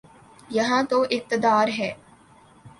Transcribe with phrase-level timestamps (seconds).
[0.49, 1.91] یہاں تو اقتدار ہے۔